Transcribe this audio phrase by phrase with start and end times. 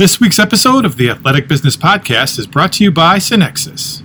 [0.00, 4.00] This week's episode of the Athletic Business Podcast is brought to you by Synexis.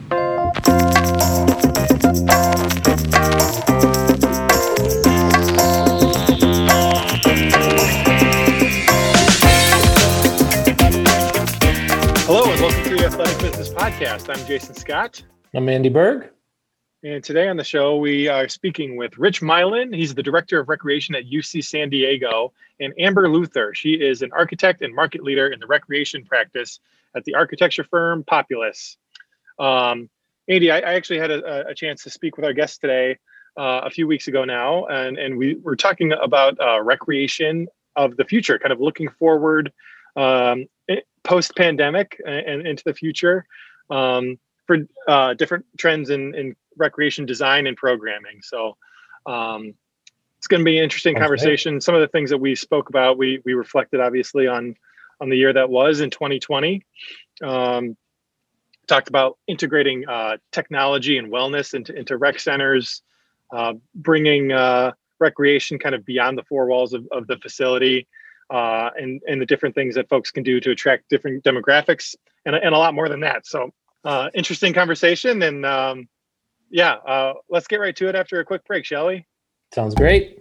[12.25, 14.37] Hello and welcome to the Athletic Business Podcast.
[14.37, 15.23] I'm Jason Scott.
[15.53, 16.29] I'm Andy Berg.
[17.05, 19.95] And today on the show, we are speaking with Rich Mylin.
[19.95, 23.75] He's the Director of Recreation at UC San Diego, and Amber Luther.
[23.75, 26.79] She is an architect and market leader in the recreation practice
[27.15, 28.97] at the architecture firm Populous.
[29.59, 30.09] Um,
[30.49, 33.19] Andy, I, I, actually had a, a, chance to speak with our guest today
[33.55, 38.17] uh, a few weeks ago now, and, and we were talking about uh, recreation of
[38.17, 39.71] the future, kind of looking forward
[40.15, 40.65] um,
[41.23, 43.45] post pandemic and, and, into the future
[43.91, 48.41] um, for uh, different trends in, in recreation design and programming.
[48.41, 48.77] So
[49.25, 49.73] um,
[50.37, 51.81] it's going to be an interesting conversation.
[51.81, 54.75] Some of the things that we spoke about, we we reflected obviously on
[55.21, 56.85] on the year that was in 2020.
[57.41, 57.97] Um,
[58.87, 63.01] talked about integrating uh, technology and wellness into into rec centers,
[63.51, 68.07] uh, bringing uh, recreation kind of beyond the four walls of, of the facility.
[68.53, 72.13] Uh, and and the different things that folks can do to attract different demographics
[72.45, 73.47] and, and a lot more than that.
[73.47, 73.71] So
[74.05, 76.07] uh, interesting conversation and um,
[76.69, 79.25] yeah, uh, let's get right to it after a quick break, shall we?
[79.73, 80.37] Sounds great.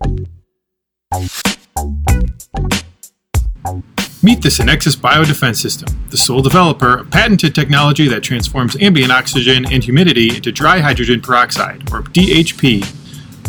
[4.22, 9.70] Meet the Synexis Biodefense System, the sole developer of patented technology that transforms ambient oxygen
[9.70, 12.84] and humidity into dry hydrogen peroxide, or DHP.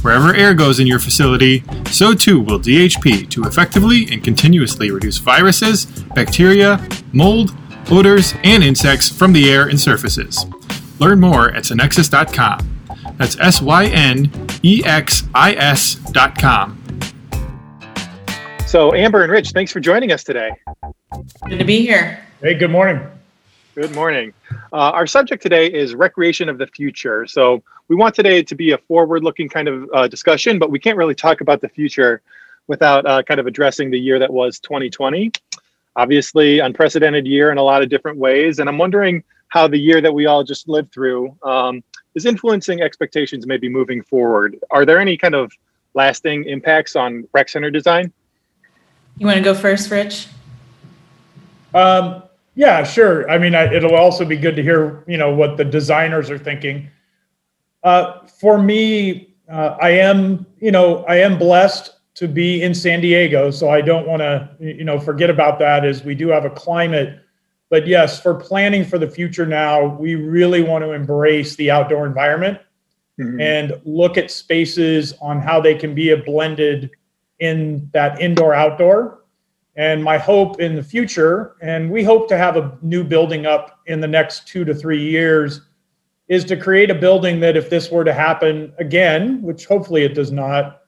[0.03, 5.17] Wherever air goes in your facility, so too will DHP to effectively and continuously reduce
[5.17, 7.55] viruses, bacteria, mold,
[7.91, 10.45] odors, and insects from the air and surfaces.
[10.99, 12.71] Learn more at synexis.com.
[13.17, 14.31] That's S Y N
[14.63, 16.81] E X I S.com.
[18.67, 20.51] So, Amber and Rich, thanks for joining us today.
[21.47, 22.25] Good to be here.
[22.41, 22.99] Hey, good morning.
[23.73, 24.33] Good morning.
[24.51, 27.25] Uh, our subject today is recreation of the future.
[27.27, 30.79] So, we want today to be a forward looking kind of uh, discussion, but we
[30.79, 32.21] can't really talk about the future
[32.67, 35.31] without uh, kind of addressing the year that was 2020.
[35.95, 38.59] Obviously, unprecedented year in a lot of different ways.
[38.59, 41.83] And I'm wondering how the year that we all just lived through um,
[42.15, 44.57] is influencing expectations maybe moving forward.
[44.71, 45.51] Are there any kind of
[45.93, 48.11] lasting impacts on rec center design?
[49.17, 50.27] You want to go first, Rich?
[51.73, 52.23] Um,
[52.55, 53.29] yeah, sure.
[53.29, 56.37] I mean, I, it'll also be good to hear, you know, what the designers are
[56.37, 56.89] thinking.
[57.83, 63.01] Uh, for me, uh, I am, you know, I am blessed to be in San
[63.01, 65.85] Diego, so I don't want to, you know, forget about that.
[65.85, 67.19] As we do have a climate
[67.69, 72.05] but yes, for planning for the future now, we really want to embrace the outdoor
[72.05, 72.59] environment
[73.19, 73.41] mm-hmm.
[73.41, 76.91] and look at spaces on how they can be a blended
[77.39, 79.23] in that indoor outdoor.
[79.75, 83.79] And my hope in the future, and we hope to have a new building up
[83.87, 85.61] in the next two to three years,
[86.29, 90.13] is to create a building that if this were to happen again, which hopefully it
[90.13, 90.83] does not,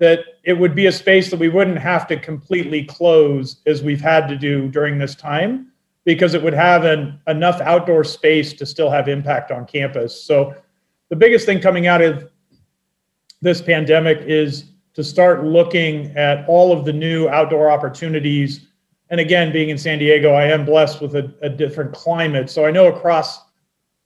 [0.00, 4.00] that it would be a space that we wouldn't have to completely close as we've
[4.00, 5.70] had to do during this time
[6.04, 10.24] because it would have an, enough outdoor space to still have impact on campus.
[10.24, 10.54] So
[11.10, 12.30] the biggest thing coming out of
[13.42, 18.66] this pandemic is to start looking at all of the new outdoor opportunities.
[19.10, 22.48] And again, being in San Diego, I am blessed with a, a different climate.
[22.48, 23.38] So I know across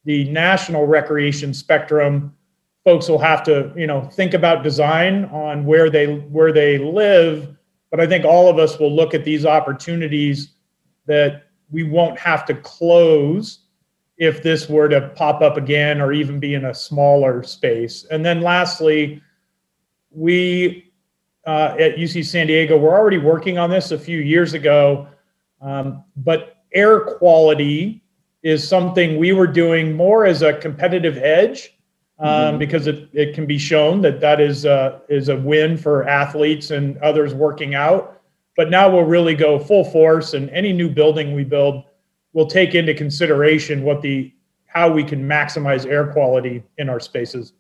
[0.05, 2.34] the national recreation spectrum,
[2.85, 7.57] folks will have to, you know, think about design on where they where they live.
[7.91, 10.55] But I think all of us will look at these opportunities
[11.07, 13.61] that we won't have to close
[14.17, 18.07] if this were to pop up again or even be in a smaller space.
[18.11, 19.23] And then lastly,
[20.11, 20.93] we
[21.47, 25.09] uh, at UC San Diego, we're already working on this a few years ago,
[25.61, 28.03] um, but air quality
[28.43, 31.74] is something we were doing more as a competitive edge
[32.19, 32.59] um, mm-hmm.
[32.59, 36.71] because it, it can be shown that that is, uh, is a win for athletes
[36.71, 38.21] and others working out.
[38.57, 41.85] But now we'll really go full force, and any new building we build
[42.35, 44.33] will take into consideration what the
[44.67, 47.53] how we can maximize air quality in our spaces.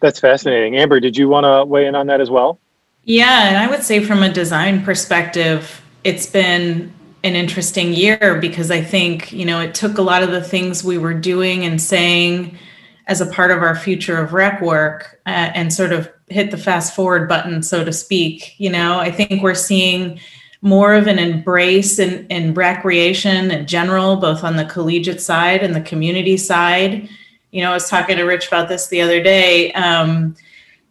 [0.00, 0.76] That's fascinating.
[0.76, 2.58] Amber, did you want to weigh in on that as well?
[3.04, 6.92] Yeah, and I would say from a design perspective, it's been
[7.24, 10.82] an interesting year because I think, you know, it took a lot of the things
[10.82, 12.58] we were doing and saying
[13.06, 16.56] as a part of our future of rec work uh, and sort of hit the
[16.56, 18.58] fast forward button, so to speak.
[18.58, 20.18] You know, I think we're seeing
[20.62, 25.74] more of an embrace in, in recreation in general, both on the collegiate side and
[25.74, 27.08] the community side.
[27.50, 29.72] You know, I was talking to Rich about this the other day.
[29.72, 30.36] Um,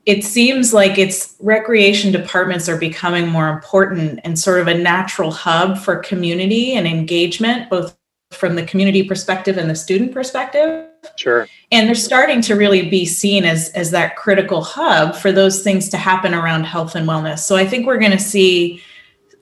[0.06, 5.31] it seems like it's recreation departments are becoming more important and sort of a natural
[5.31, 7.95] hub for community and engagement, both
[8.31, 10.88] from the community perspective and the student perspective.
[11.18, 11.48] Sure.
[11.71, 15.89] And they're starting to really be seen as, as that critical hub for those things
[15.89, 17.39] to happen around health and wellness.
[17.39, 18.81] So I think we're going to see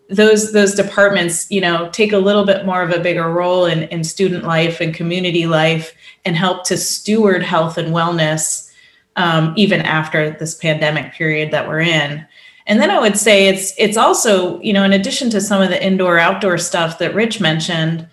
[0.09, 3.83] those those departments, you know, take a little bit more of a bigger role in,
[3.83, 5.93] in student life and community life
[6.25, 8.68] and help to steward health and wellness
[9.15, 12.25] um, even after this pandemic period that we're in.
[12.67, 15.69] And then I would say it's it's also, you know, in addition to some of
[15.69, 18.07] the indoor outdoor stuff that Rich mentioned,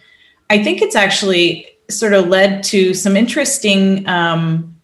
[0.48, 4.74] I think it's actually sort of led to some interesting um,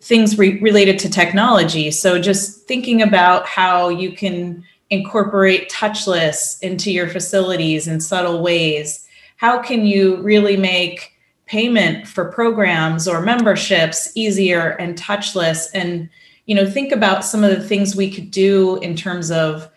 [0.00, 1.90] things re- related to technology.
[1.90, 9.04] So just thinking about how you can incorporate touchless into your facilities in subtle ways.
[9.36, 11.15] How can you really make
[11.46, 15.68] payment for programs or memberships easier and touchless.
[15.72, 16.08] And
[16.46, 19.68] you know think about some of the things we could do in terms of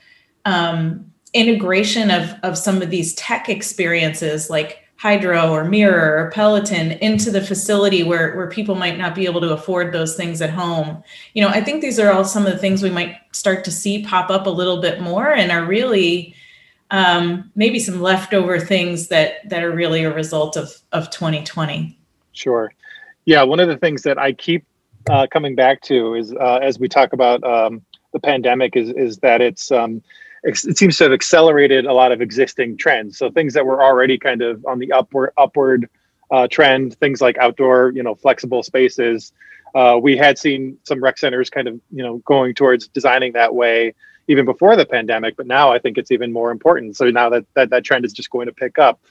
[0.45, 6.92] um, integration of of some of these tech experiences like Hydrow or mirror or peloton
[6.92, 10.50] into the facility where where people might not be able to afford those things at
[10.50, 11.04] home.
[11.33, 13.71] You know i think these are all some of the things we might start to
[13.71, 16.36] see pop up a little bit more and are really
[16.92, 21.98] um, maybe some leftover things that that are really a result of of 2020
[22.34, 22.72] sure.
[23.26, 24.66] Yeah one of the things that i keep
[25.10, 27.82] uh, coming back to is uh, as we talk about um,
[28.14, 30.02] the pandemic is is that it's um,
[30.44, 33.18] it seems to have accelerated a lot of existing trends.
[33.18, 35.90] So things that were already kind of on the upward upward
[36.32, 39.34] uh, trend things like outdoor you know flexible spaces.
[39.76, 43.54] Uh, we had seen some rec centers kind of you know going towards designing that
[43.54, 43.94] way
[44.30, 46.96] even before the pandemic, but now I think it's even more important.
[46.96, 49.02] So now that that, that trend is just going to pick up.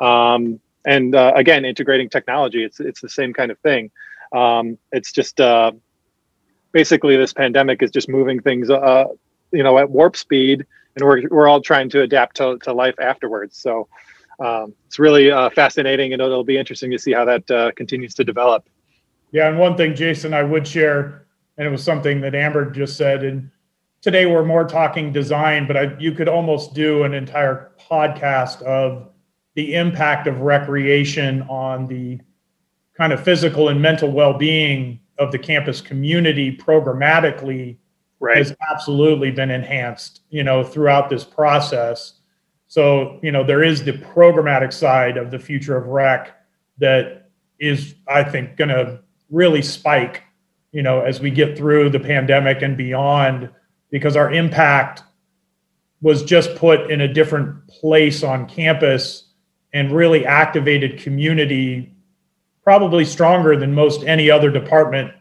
[0.00, 3.90] Um, and uh, again, integrating technology, it's it's the same kind of thing.
[4.32, 5.72] Um, it's just uh,
[6.72, 9.06] basically this pandemic is just moving things, uh,
[9.50, 10.64] you know, at warp speed,
[10.94, 13.58] and we're we're all trying to adapt to, to life afterwards.
[13.58, 13.88] So
[14.38, 18.14] um, it's really uh, fascinating, and it'll be interesting to see how that uh, continues
[18.14, 18.68] to develop.
[19.32, 21.26] Yeah, and one thing, Jason, I would share,
[21.56, 23.50] and it was something that Amber just said, and
[24.00, 29.08] today we're more talking design, but I, you could almost do an entire podcast of
[29.54, 32.20] the impact of recreation on the
[32.96, 37.76] kind of physical and mental well-being of the campus community programmatically
[38.20, 38.36] right.
[38.36, 42.14] has absolutely been enhanced, you know, throughout this process.
[42.68, 46.36] So, you know, there is the programmatic side of the future of rec
[46.78, 50.22] that is, I think, going to really spike,
[50.72, 53.50] you know, as we get through the pandemic and beyond
[53.90, 55.02] because our impact
[56.00, 59.28] was just put in a different place on campus
[59.72, 61.92] and really activated community
[62.62, 65.12] probably stronger than most any other department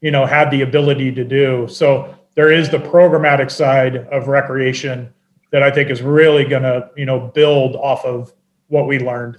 [0.00, 1.66] you know had the ability to do.
[1.68, 5.12] So there is the programmatic side of recreation
[5.52, 8.32] that i think is really going to you know build off of
[8.68, 9.38] what we learned.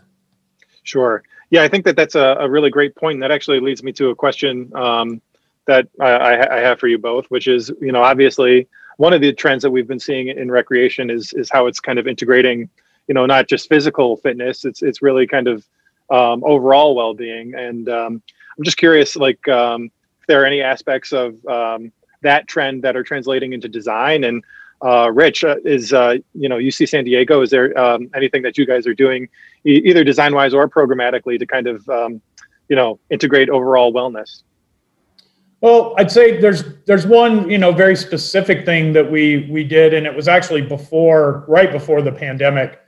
[0.84, 1.24] Sure.
[1.50, 3.92] Yeah i think that that's a, a really great point and that actually leads me
[3.94, 5.22] to a question um,
[5.68, 8.68] that I, I have for you both, which is, you know, obviously
[8.98, 12.00] one of the trends that we've been seeing in recreation is is how it's kind
[12.00, 12.70] of integrating,
[13.08, 14.66] you know, not just physical fitness.
[14.66, 15.66] It's it's really kind of
[16.10, 17.54] um, overall well being.
[17.56, 18.22] And um,
[18.58, 21.92] I'm just curious, like, um, if there are any aspects of um,
[22.22, 24.24] that trend that are translating into design.
[24.24, 24.44] And
[24.84, 27.42] uh, Rich, uh, is uh, you know UC San Diego?
[27.42, 29.28] Is there um, anything that you guys are doing,
[29.66, 32.22] e- either design wise or programmatically, to kind of um,
[32.70, 34.44] you know integrate overall wellness?
[35.62, 39.94] Well, I'd say there's there's one you know very specific thing that we we did,
[39.94, 42.80] and it was actually before right before the pandemic.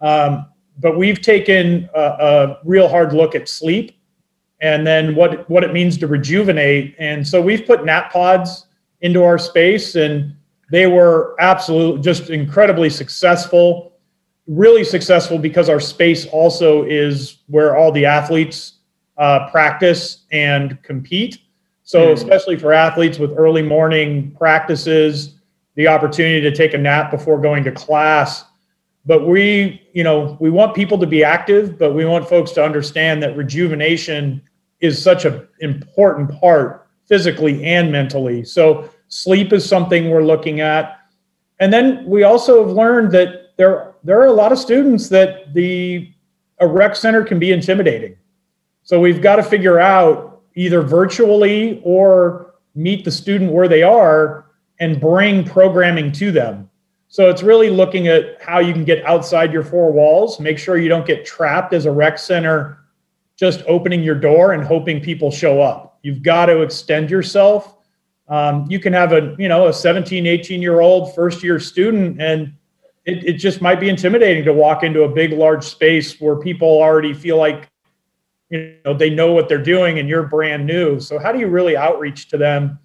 [0.00, 0.46] Um,
[0.78, 3.98] but we've taken a, a, real hard look at sleep,
[4.60, 6.94] and then what what it means to rejuvenate.
[6.98, 8.66] And so we've put nap pods
[9.00, 10.34] into our space, and
[10.70, 13.92] they were absolutely just incredibly successful.
[14.46, 18.74] Really successful because our space also is where all the athletes
[19.16, 21.38] uh, practice and compete.
[21.90, 22.12] So, hmm.
[22.12, 25.34] especially for athletes with early morning practices,
[25.74, 28.44] the opportunity to take a nap before going to class.
[29.04, 32.64] But we, you know, we want people to be active, but we want folks to
[32.64, 34.40] understand that rejuvenation
[34.78, 38.44] is such an important part physically and mentally.
[38.44, 41.00] So, sleep is something we're looking at.
[41.58, 45.52] And then we also have learned that there, there are a lot of students that
[45.54, 46.08] the
[46.60, 48.16] a rec center can be intimidating.
[48.84, 54.46] So we've got to figure out either virtually or meet the student where they are
[54.78, 56.68] and bring programming to them.
[57.08, 60.78] So it's really looking at how you can get outside your four walls, make sure
[60.78, 62.78] you don't get trapped as a rec center
[63.36, 65.98] just opening your door and hoping people show up.
[66.02, 67.76] You've got to extend yourself
[68.30, 72.22] um, you can have a you know a 17 18 year old first year student
[72.22, 72.54] and
[73.04, 76.68] it, it just might be intimidating to walk into a big large space where people
[76.68, 77.68] already feel like
[78.50, 81.48] you know they know what they're doing and you're brand new so how do you
[81.48, 82.78] really outreach to them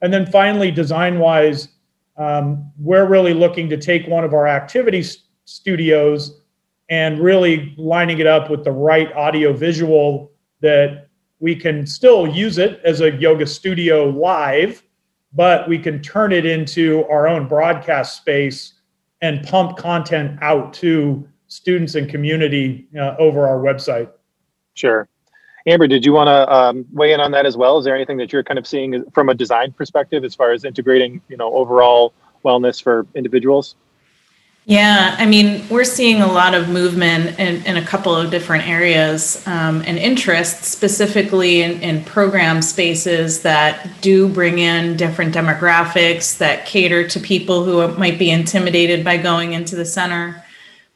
[0.00, 1.68] and then finally design wise
[2.16, 5.04] um, we're really looking to take one of our activity
[5.44, 6.40] studios
[6.90, 11.08] and really lining it up with the right audio visual that
[11.40, 14.82] we can still use it as a yoga studio live
[15.32, 18.74] but we can turn it into our own broadcast space
[19.20, 24.10] and pump content out to students and community uh, over our website.
[24.78, 25.08] Sure.
[25.66, 27.78] Amber, did you want to um, weigh in on that as well?
[27.78, 30.64] Is there anything that you're kind of seeing from a design perspective as far as
[30.64, 33.74] integrating, you know, overall wellness for individuals?
[34.66, 38.68] Yeah, I mean, we're seeing a lot of movement in, in a couple of different
[38.68, 46.38] areas um, and interest, specifically in, in program spaces that do bring in different demographics
[46.38, 50.44] that cater to people who might be intimidated by going into the center,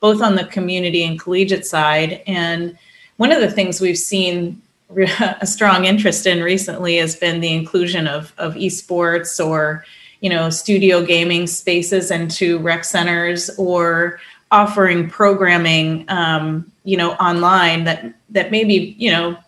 [0.00, 2.22] both on the community and collegiate side.
[2.26, 2.78] And
[3.22, 4.60] one of the things we've seen
[5.40, 9.84] a strong interest in recently has been the inclusion of, of esports or
[10.22, 14.18] you know studio gaming spaces into rec centers or
[14.50, 19.38] offering programming um, you know online that that maybe you know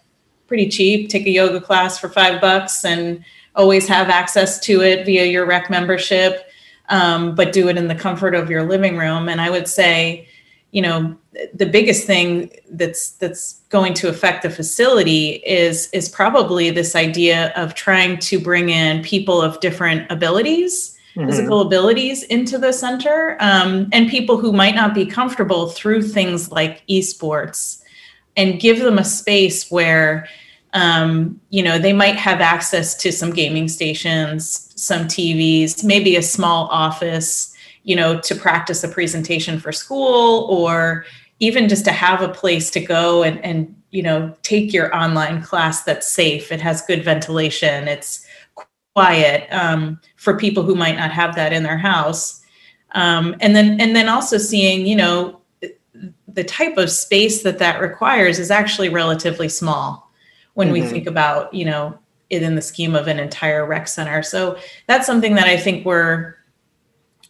[0.47, 1.11] pretty cheap.
[1.11, 3.25] Take a yoga class for five bucks and
[3.57, 6.49] always have access to it via your rec membership
[6.91, 9.29] um, but do it in the comfort of your living room.
[9.29, 10.29] And i would say
[10.75, 11.17] you know
[11.55, 17.53] the biggest thing that's that's going to affect the facility is is probably this idea
[17.55, 21.29] of trying to bring in people of different abilities mm-hmm.
[21.29, 26.51] physical abilities into the center um, and people who might not be comfortable through things
[26.51, 27.81] like esports
[28.37, 30.27] and give them a space where
[30.73, 36.23] um, you know they might have access to some gaming stations some tvs maybe a
[36.23, 37.54] small office
[37.85, 41.05] you know, to practice a presentation for school or
[41.39, 45.43] even just to have a place to go and, and you know, take your online
[45.43, 46.51] class that's safe.
[46.51, 47.87] It has good ventilation.
[47.87, 48.27] It's
[48.95, 52.41] quiet um, for people who might not have that in their house.
[52.93, 55.41] Um, and then, and then also seeing, you know,
[56.29, 60.11] the type of space that that requires is actually relatively small
[60.55, 60.85] when mm-hmm.
[60.85, 61.99] we think about, you know,
[62.31, 64.23] it in the scheme of an entire rec center.
[64.23, 66.37] So that's something that I think we're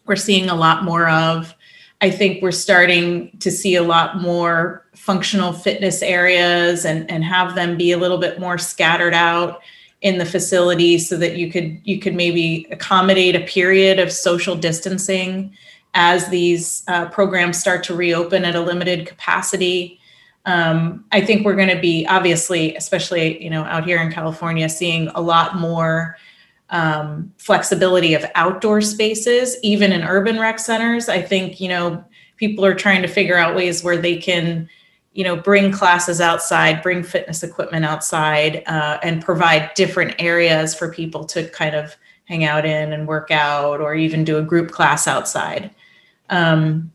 [0.06, 1.54] we're seeing a lot more of.
[2.00, 7.54] I think we're starting to see a lot more functional fitness areas and, and have
[7.54, 9.62] them be a little bit more scattered out
[10.02, 14.54] in the facility so that you could you could maybe accommodate a period of social
[14.54, 15.56] distancing
[15.94, 19.98] as these uh, programs start to reopen at a limited capacity.
[20.44, 24.68] Um, I think we're going to be obviously, especially you know out here in California,
[24.68, 26.18] seeing a lot more
[26.74, 31.08] um, flexibility of outdoor spaces, even in urban rec centers.
[31.08, 32.04] I think, you know,
[32.36, 34.68] people are trying to figure out ways where they can,
[35.12, 40.92] you know, bring classes outside, bring fitness equipment outside, uh, and provide different areas for
[40.92, 44.72] people to kind of hang out in and work out or even do a group
[44.72, 45.70] class outside.
[46.28, 46.90] Um,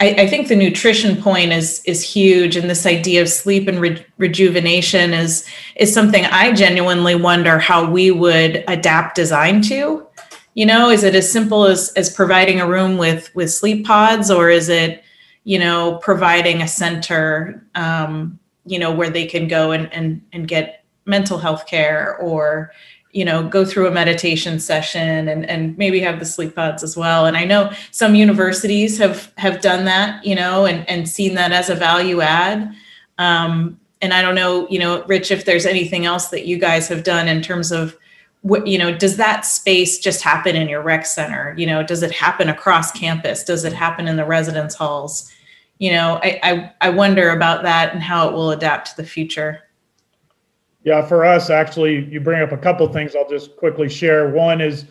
[0.00, 3.78] I, I, think the nutrition point is is huge, and this idea of sleep and
[3.78, 10.06] re- rejuvenation is is something I genuinely wonder how we would adapt design to.
[10.54, 14.30] You know, is it as simple as as providing a room with with sleep pods,
[14.30, 15.04] or is it,
[15.44, 20.48] you know, providing a center, um, you know, where they can go and and and
[20.48, 22.72] get mental health care or
[23.12, 26.96] you know go through a meditation session and and maybe have the sleep pods as
[26.96, 27.26] well.
[27.26, 31.52] And i know some universities have have done that you know and and seen that
[31.52, 32.72] as a value add.
[33.18, 36.88] Um, and i don't know you know rich if there's anything else that you guys
[36.88, 37.96] have done in terms of
[38.42, 41.54] what you know does that space just happen in your rec center?
[41.58, 43.44] You know does it happen across campus?
[43.44, 45.30] Does it happen in the residence halls?
[45.78, 49.08] You know i i, I wonder about that and how it will adapt to the
[49.08, 49.62] future
[50.90, 54.30] yeah, for us, actually, you bring up a couple things I'll just quickly share.
[54.30, 54.86] One is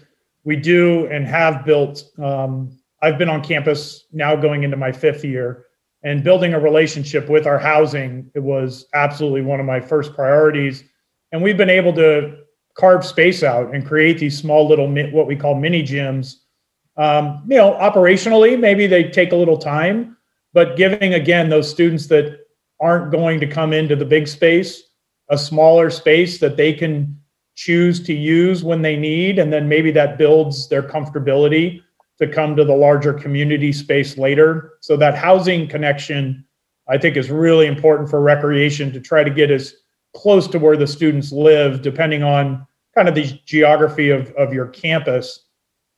[0.45, 5.25] we do and have built, um, I've been on campus now going into my fifth
[5.25, 5.65] year,
[6.03, 10.85] and building a relationship with our housing it was absolutely one of my first priorities.
[11.33, 12.43] And we've been able to
[12.77, 16.35] carve space out and create these small little what we call mini gyms.
[16.95, 20.15] Um, you know, operationally, maybe they take a little time,
[20.53, 22.39] but giving again those students that
[22.79, 24.88] aren't going to come into the big space
[25.29, 27.19] a smaller space that they can
[27.55, 29.37] choose to use when they need.
[29.37, 31.81] And then maybe that builds their comfortability
[32.17, 34.73] to come to the larger community space later.
[34.81, 36.45] So that housing connection,
[36.87, 39.75] I think, is really important for recreation to try to get as
[40.15, 44.67] close to where the students live, depending on kind of the geography of, of your
[44.67, 45.45] campus.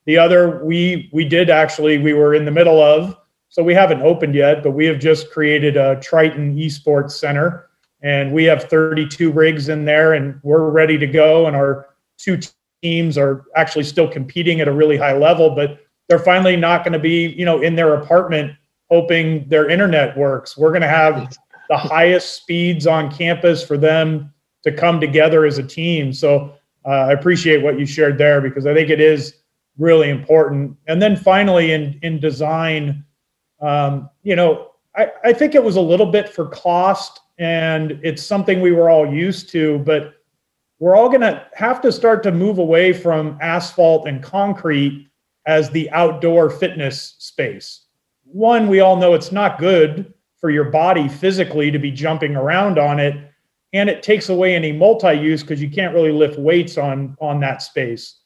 [0.06, 3.16] The other, we we did actually, we were in the middle of,
[3.50, 7.70] so we haven't opened yet, but we have just created a Triton Esports Center,
[8.02, 11.48] and we have 32 rigs in there, and we're ready to go.
[11.48, 12.40] And our two
[12.82, 16.94] teams are actually still competing at a really high level, but they're finally not going
[16.94, 18.54] to be, you know, in their apartment
[18.90, 20.58] hoping their internet works.
[20.58, 21.38] We're going to have
[21.70, 26.12] the highest speeds on campus for them to come together as a team.
[26.12, 26.54] So
[26.86, 29.36] uh, I appreciate what you shared there because I think it is
[29.78, 30.76] really important.
[30.88, 33.06] And then finally, in in design,
[33.62, 38.22] um, you know, I, I think it was a little bit for cost, and it's
[38.22, 40.14] something we were all used to, but
[40.78, 45.10] we're all going to have to start to move away from asphalt and concrete
[45.48, 47.86] as the outdoor fitness space.
[48.26, 52.78] One, we all know it's not good for your body physically to be jumping around
[52.78, 53.16] on it
[53.74, 57.62] and it takes away any multi-use because you can't really lift weights on on that
[57.62, 58.22] space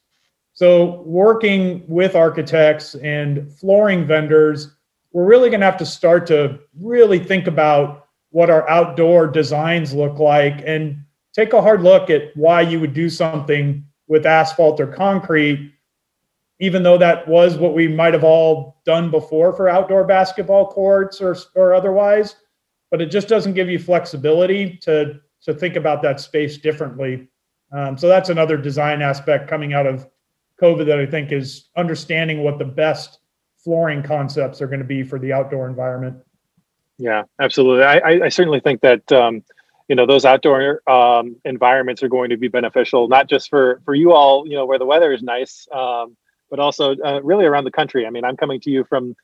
[0.53, 4.75] so working with architects and flooring vendors
[5.11, 8.04] we're really going to have to start to really think about
[8.35, 10.97] what our outdoor designs look like and
[11.33, 15.71] take a hard look at why you would do something with asphalt or concrete
[16.59, 21.21] even though that was what we might have all done before for outdoor basketball courts
[21.21, 22.35] or, or otherwise.
[22.91, 27.29] But it just doesn't give you flexibility to to think about that space differently.
[27.71, 30.07] Um, so that's another design aspect coming out of
[30.61, 33.19] covid that i think is understanding what the best
[33.57, 36.15] flooring concepts are going to be for the outdoor environment
[36.97, 39.43] yeah absolutely i, I certainly think that um,
[39.87, 43.93] you know those outdoor um, environments are going to be beneficial not just for for
[43.93, 46.15] you all you know where the weather is nice um,
[46.49, 48.05] but also uh, really around the country.
[48.05, 49.15] I mean, I'm coming to you from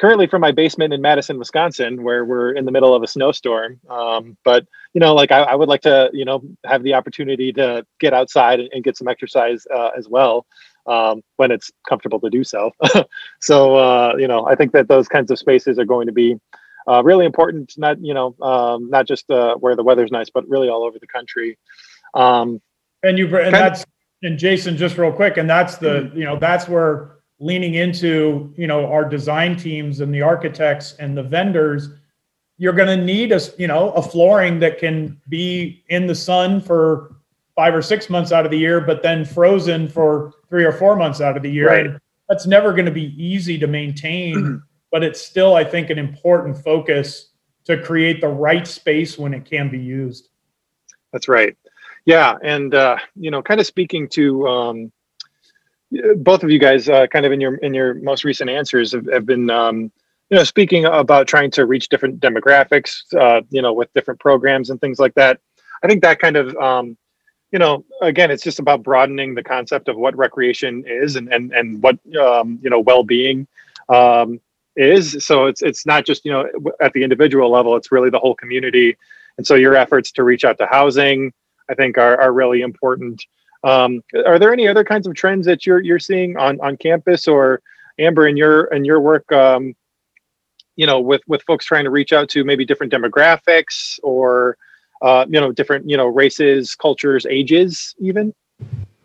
[0.00, 3.78] currently from my basement in Madison, Wisconsin, where we're in the middle of a snowstorm.
[3.88, 7.52] Um, but you know, like I, I, would like to, you know, have the opportunity
[7.52, 10.46] to get outside and, and get some exercise uh, as well
[10.86, 12.72] um, when it's comfortable to do so.
[13.40, 16.36] so uh, you know, I think that those kinds of spaces are going to be
[16.88, 17.74] uh, really important.
[17.78, 20.98] Not you know, um, not just uh, where the weather's nice, but really all over
[20.98, 21.58] the country.
[22.14, 22.60] Um,
[23.02, 23.84] and you and that's
[24.22, 26.18] and Jason, just real quick, and that's the mm-hmm.
[26.18, 31.16] you know that's where leaning into you know our design teams and the architects and
[31.16, 31.88] the vendors
[32.56, 36.60] you're going to need a you know a flooring that can be in the sun
[36.60, 37.16] for
[37.56, 40.96] five or six months out of the year but then frozen for three or four
[40.96, 42.00] months out of the year right.
[42.28, 44.56] that's never going to be easy to maintain mm-hmm.
[44.94, 49.44] But it's still i think an important focus to create the right space when it
[49.44, 50.28] can be used.
[51.12, 51.56] That's right.
[52.04, 54.92] Yeah, and uh, you know, kind of speaking to um,
[56.18, 59.06] both of you guys, uh, kind of in your in your most recent answers have,
[59.10, 59.90] have been, um,
[60.30, 64.68] you know, speaking about trying to reach different demographics, uh, you know, with different programs
[64.68, 65.40] and things like that.
[65.82, 66.98] I think that kind of, um,
[67.52, 71.54] you know, again, it's just about broadening the concept of what recreation is and and
[71.54, 73.46] and what um, you know well-being.
[73.88, 74.40] Um,
[74.76, 75.24] is.
[75.24, 76.48] So it's it's not just you know
[76.80, 78.96] at the individual level; it's really the whole community.
[79.36, 81.32] And so your efforts to reach out to housing,
[81.68, 83.24] I think are, are really important.
[83.64, 87.26] Um, are there any other kinds of trends that you're you're seeing on on campus
[87.26, 87.60] or
[87.98, 89.30] Amber in your in your work?
[89.32, 89.74] Um,
[90.76, 94.56] you know, with with folks trying to reach out to maybe different demographics or
[95.02, 98.34] uh, you know different you know races, cultures, ages, even.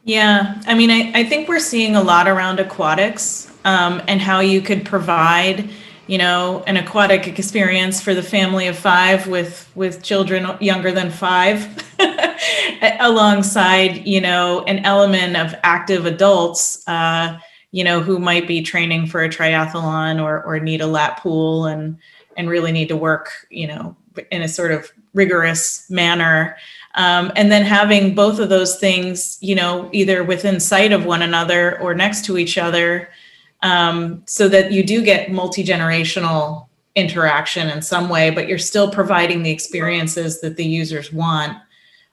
[0.04, 4.40] Yeah, I mean, I, I think we're seeing a lot around aquatics um, and how
[4.40, 5.70] you could provide
[6.08, 11.12] you know an aquatic experience for the family of five with with children younger than
[11.12, 11.68] five
[13.00, 17.38] alongside you know an element of active adults uh,
[17.72, 21.66] you know who might be training for a triathlon or or need a lap pool
[21.66, 21.98] and
[22.38, 23.96] and really need to work you know
[24.32, 26.58] in a sort of rigorous manner.
[26.96, 31.22] Um, and then having both of those things you know either within sight of one
[31.22, 33.10] another or next to each other
[33.62, 38.92] um, so that you do get multi generational interaction in some way, but you're still
[38.92, 41.58] providing the experiences that the users want.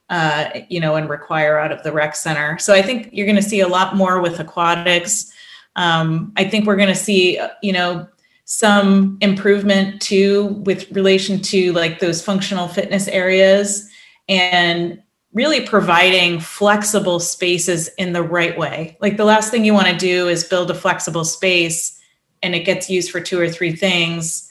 [0.09, 2.57] Uh, you know, and require out of the rec center.
[2.59, 5.33] So I think you're going to see a lot more with aquatics.
[5.75, 8.07] Um, I think we're going to see, you know,
[8.45, 13.91] some improvement too with relation to like those functional fitness areas
[14.29, 15.03] and
[15.37, 18.97] really providing flexible spaces in the right way.
[19.03, 22.01] Like the last thing you want to do is build a flexible space
[22.43, 24.51] and it gets used for two or three things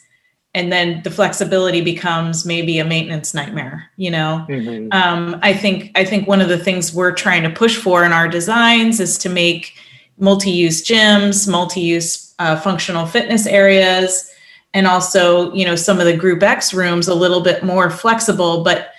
[0.53, 4.87] and then the flexibility becomes maybe a maintenance nightmare you know mm-hmm.
[4.91, 8.11] um, i think i think one of the things we're trying to push for in
[8.11, 9.73] our designs is to make
[10.17, 14.31] multi-use gyms multi-use uh, functional fitness areas
[14.73, 18.63] and also you know some of the group x rooms a little bit more flexible
[18.63, 18.94] but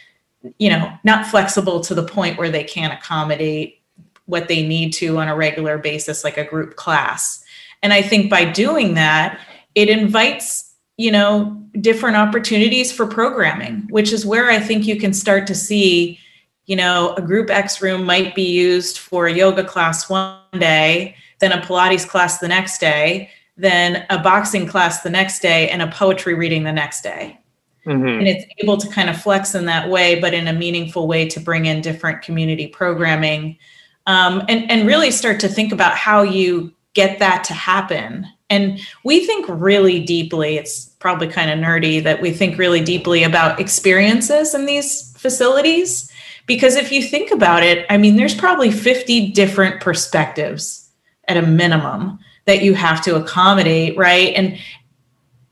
[0.59, 3.83] you know, not flexible to the point where they can't accommodate
[4.27, 7.45] what they need to on a regular basis, like a group class.
[7.83, 9.41] And I think by doing that,
[9.75, 15.13] it invites, you know, different opportunities for programming, which is where I think you can
[15.13, 16.19] start to see,
[16.67, 21.15] you know, a group X room might be used for a yoga class one day,
[21.39, 25.83] then a Pilates class the next day, then a boxing class the next day, and
[25.83, 27.39] a poetry reading the next day.
[27.87, 28.18] Mm-hmm.
[28.18, 31.29] And it's able to kind of flex in that way, but in a meaningful way
[31.29, 33.59] to bring in different community programming
[34.07, 38.27] um, and, and really start to think about how you get that to happen.
[38.51, 43.22] And we think really deeply, it's probably kind of nerdy that we think really deeply
[43.22, 46.11] about experiences in these facilities.
[46.46, 50.88] Because if you think about it, I mean, there's probably 50 different perspectives
[51.29, 54.33] at a minimum that you have to accommodate, right?
[54.35, 54.59] And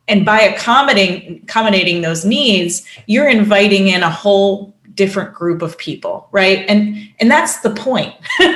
[0.09, 6.29] and by accommodating accommodating those needs you're inviting in a whole different group of people
[6.33, 6.65] right?
[6.69, 8.15] And and that's the point.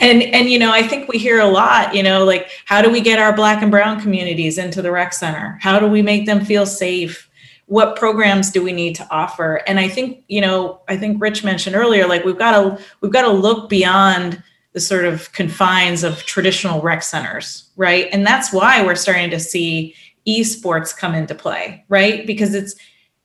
[0.00, 2.90] And and you know i think we hear a lot you know like how do
[2.90, 5.58] we get our black and brown communities into the rec center?
[5.60, 7.30] How do we make them feel safe?
[7.66, 9.60] What programs do we need to offer?
[9.68, 13.12] And i think you know i think rich mentioned earlier like we've got to we've
[13.12, 18.08] got to look beyond the sort of confines of traditional rec centers right?
[18.12, 19.94] And that's why we're starting to see
[20.38, 22.26] esports come into play, right?
[22.26, 22.74] Because it's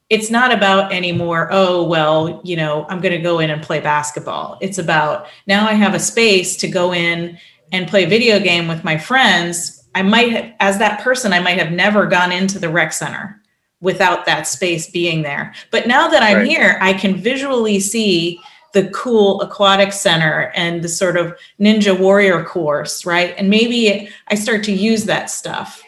[0.10, 3.80] it's not about anymore, oh, well, you know, I'm going to go in and play
[3.80, 4.58] basketball.
[4.62, 7.40] It's about now I have a space to go in
[7.72, 9.84] and play video game with my friends.
[9.96, 13.42] I might have, as that person, I might have never gone into the rec center
[13.82, 15.54] without that space being there.
[15.72, 16.48] But now that I'm right.
[16.48, 18.40] here, I can visually see
[18.74, 23.34] the cool aquatic center and the sort of ninja warrior course, right?
[23.38, 25.82] And maybe I start to use that stuff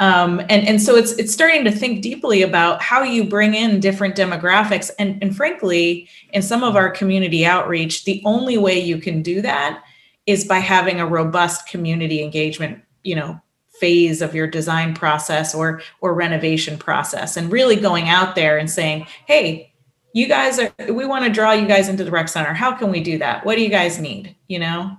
[0.00, 3.80] um, and, and so it's it's starting to think deeply about how you bring in
[3.80, 4.90] different demographics.
[4.98, 9.42] And, and frankly, in some of our community outreach, the only way you can do
[9.42, 9.84] that
[10.24, 13.38] is by having a robust community engagement, you know,
[13.78, 18.70] phase of your design process or or renovation process and really going out there and
[18.70, 19.70] saying, hey,
[20.14, 22.54] you guys are we want to draw you guys into the rec center.
[22.54, 23.44] How can we do that?
[23.44, 24.34] What do you guys need?
[24.48, 24.96] You know?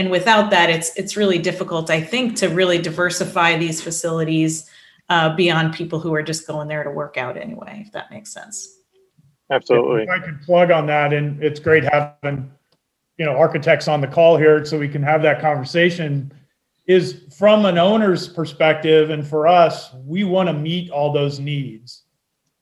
[0.00, 4.68] And without that it's it's really difficult i think to really diversify these facilities
[5.10, 8.32] uh, beyond people who are just going there to work out anyway if that makes
[8.32, 8.78] sense.
[9.50, 10.04] Absolutely.
[10.04, 12.50] If i could plug on that and it's great having
[13.18, 16.32] you know architects on the call here so we can have that conversation
[16.86, 22.04] is from an owner's perspective and for us we want to meet all those needs.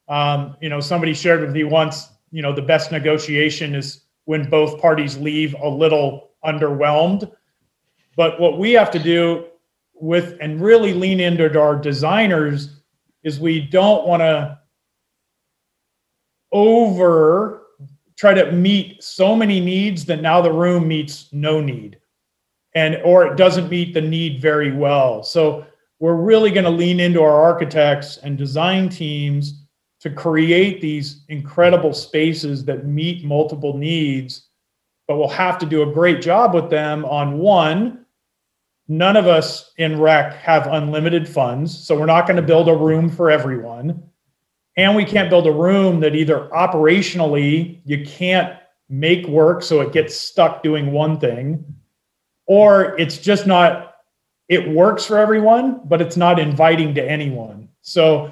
[0.08, 4.50] Um, you know somebody shared with me once you know the best negotiation is when
[4.50, 7.30] both parties leave a little underwhelmed.
[8.16, 9.46] But what we have to do
[9.94, 12.80] with and really lean into our designers
[13.22, 14.58] is we don't want to
[16.52, 17.62] over
[18.16, 21.98] try to meet so many needs that now the room meets no need
[22.74, 25.66] and or it doesn't meet the need very well so
[26.00, 29.66] we're really going to lean into our architects and design teams
[30.00, 34.47] to create these incredible spaces that meet multiple needs
[35.08, 38.04] but we'll have to do a great job with them on one
[38.88, 42.76] none of us in rec have unlimited funds so we're not going to build a
[42.76, 44.02] room for everyone.
[44.76, 48.56] And we can't build a room that either operationally you can't
[48.88, 51.64] make work so it gets stuck doing one thing
[52.46, 53.96] or it's just not
[54.48, 57.68] it works for everyone but it's not inviting to anyone.
[57.82, 58.30] So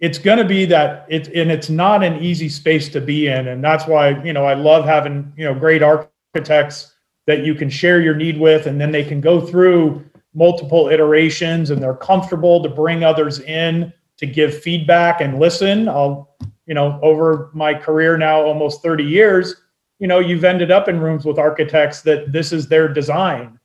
[0.00, 3.48] it's going to be that it and it's not an easy space to be in
[3.48, 6.94] and that's why you know i love having you know great art architects
[7.26, 11.70] that you can share your need with, and then they can go through multiple iterations
[11.70, 15.88] and they're comfortable to bring others in to give feedback and listen.
[15.88, 16.36] I'll,
[16.66, 19.56] you know, over my career now, almost 30 years,
[19.98, 23.58] you know, you've ended up in rooms with architects that this is their design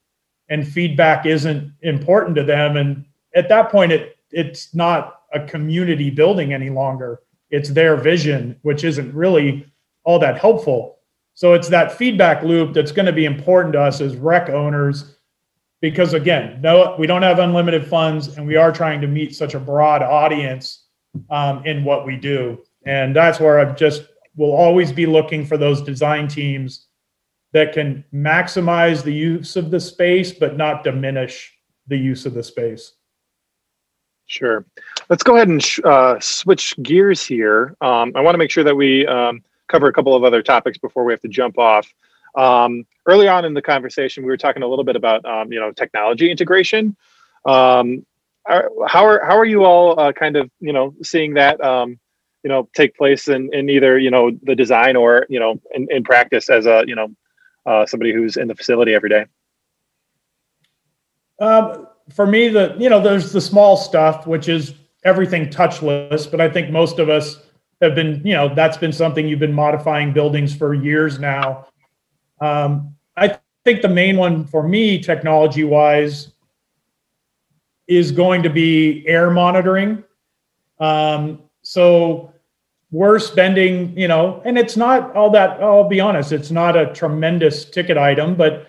[0.49, 2.77] and feedback isn't important to them.
[2.77, 7.21] And at that point, it it's not a community building any longer.
[7.51, 9.65] It's their vision, which isn't really
[10.03, 10.97] all that helpful.
[11.35, 15.15] So it's that feedback loop that's going to be important to us as rec owners
[15.81, 19.53] because again, no, we don't have unlimited funds and we are trying to meet such
[19.53, 20.85] a broad audience
[21.29, 22.63] um, in what we do.
[22.85, 24.03] And that's where I've just
[24.35, 26.87] will always be looking for those design teams
[27.51, 31.53] that can maximize the use of the space but not diminish
[31.87, 32.93] the use of the space.
[34.25, 34.65] Sure.
[35.09, 37.75] Let's go ahead and uh, switch gears here.
[37.81, 40.77] Um, I want to make sure that we um, cover a couple of other topics
[40.77, 41.91] before we have to jump off.
[42.35, 45.59] Um, early on in the conversation, we were talking a little bit about um, you
[45.59, 46.95] know technology integration.
[47.45, 48.05] Um,
[48.45, 51.99] are, how are how are you all uh, kind of you know seeing that um,
[52.43, 55.87] you know take place in, in either you know the design or you know in,
[55.89, 57.07] in practice as a you know
[57.65, 59.25] uh, somebody who's in the facility every day?
[61.39, 66.29] Um, for me, the you know, there's the small stuff, which is everything touchless.
[66.29, 67.42] But I think most of us
[67.83, 71.67] have been, you know, that's been something you've been modifying buildings for years now.
[72.41, 76.33] Um, I think the main one for me, technology wise,
[77.87, 80.03] is going to be air monitoring.
[80.79, 82.33] Um, so
[82.91, 86.93] we're spending, you know, and it's not all that, I'll be honest, it's not a
[86.93, 88.67] tremendous ticket item, but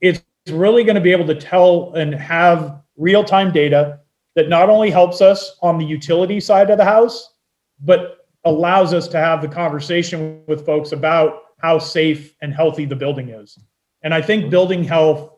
[0.00, 4.00] it's really going to be able to tell and have real time data
[4.34, 7.34] that not only helps us on the utility side of the house,
[7.80, 12.96] but allows us to have the conversation with folks about how safe and healthy the
[12.96, 13.58] building is.
[14.02, 15.30] And I think building health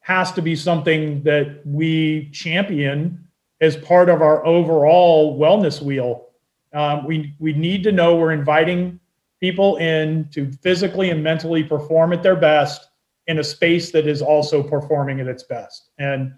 [0.00, 3.26] has to be something that we champion
[3.60, 6.28] as part of our overall wellness wheel.
[6.72, 9.00] Um, we we need to know we're inviting
[9.40, 12.88] people in to physically and mentally perform at their best
[13.26, 15.90] in a space that is also performing at its best.
[15.98, 16.34] And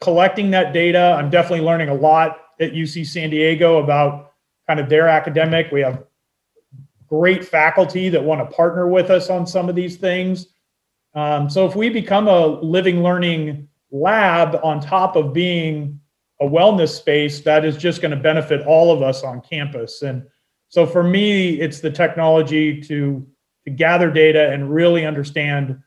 [0.00, 4.31] collecting that data, I'm definitely learning a lot at UC San Diego about
[4.72, 5.70] kind of their academic.
[5.70, 6.02] We have
[7.06, 10.46] great faculty that want to partner with us on some of these things.
[11.14, 16.00] Um, so if we become a living learning lab on top of being
[16.40, 20.00] a wellness space, that is just going to benefit all of us on campus.
[20.00, 20.24] And
[20.70, 23.26] so for me, it's the technology to
[23.66, 25.78] to gather data and really understand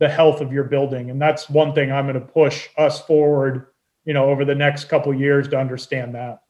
[0.00, 1.10] the health of your building.
[1.10, 3.68] And that's one thing I'm going to push us forward,
[4.04, 6.41] you know, over the next couple years to understand that.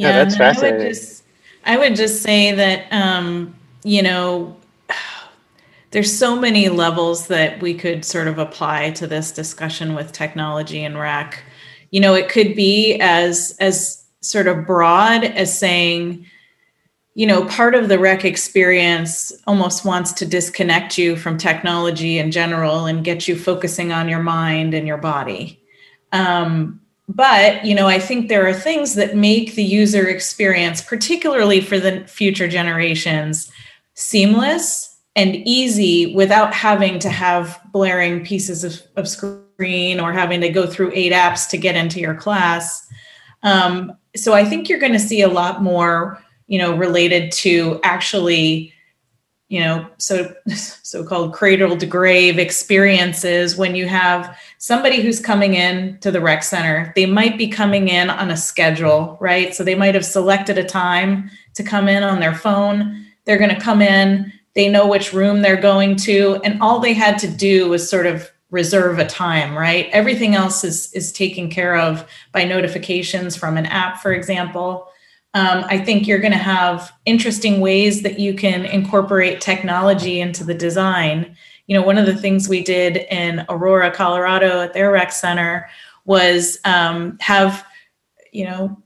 [0.00, 0.80] Yeah, that's fascinating.
[0.80, 1.24] I would just
[1.64, 4.56] I would just say that um, you know
[5.90, 10.84] there's so many levels that we could sort of apply to this discussion with technology
[10.84, 11.42] and rec
[11.90, 16.24] you know it could be as as sort of broad as saying
[17.14, 22.30] you know part of the rec experience almost wants to disconnect you from technology in
[22.30, 25.60] general and get you focusing on your mind and your body
[26.12, 26.79] um,
[27.14, 31.78] but you know i think there are things that make the user experience particularly for
[31.78, 33.50] the future generations
[33.94, 40.48] seamless and easy without having to have blaring pieces of, of screen or having to
[40.48, 42.86] go through eight apps to get into your class.
[43.42, 47.80] Um, so I think you're going to see a lot more, you know, related to
[47.82, 48.72] actually,
[49.50, 55.98] you know, so so-called cradle to grave experiences when you have somebody who's coming in
[55.98, 56.92] to the rec center.
[56.96, 59.54] They might be coming in on a schedule, right?
[59.54, 63.04] So they might have selected a time to come in on their phone.
[63.26, 66.92] They're going to come in they know which room they're going to and all they
[66.92, 71.48] had to do was sort of reserve a time right everything else is is taken
[71.48, 74.88] care of by notifications from an app for example
[75.34, 80.44] um, i think you're going to have interesting ways that you can incorporate technology into
[80.44, 84.90] the design you know one of the things we did in aurora colorado at their
[84.90, 85.68] rec center
[86.04, 87.64] was um, have
[88.32, 88.76] you know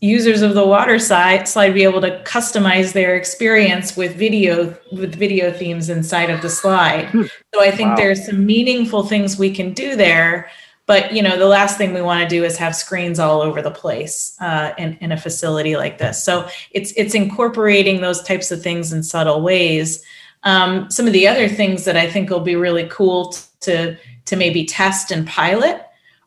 [0.00, 5.14] users of the water side slide be able to customize their experience with video with
[5.14, 7.22] video themes inside of the slide hmm.
[7.54, 7.96] so i think wow.
[7.96, 10.50] there's some meaningful things we can do there
[10.86, 13.62] but you know the last thing we want to do is have screens all over
[13.62, 16.22] the place uh, in, in a facility like this.
[16.22, 20.04] So it's it's incorporating those types of things in subtle ways.
[20.42, 24.36] Um, some of the other things that i think will be really cool to to
[24.36, 25.84] maybe test and pilot